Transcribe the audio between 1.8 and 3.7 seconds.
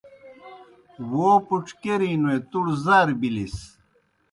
کیْہ رِینوئے تُوڑ زار بِلِس۔